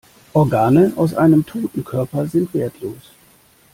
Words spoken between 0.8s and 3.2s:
aus einem toten Körper sind wertlos.